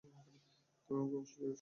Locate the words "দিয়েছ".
1.03-1.31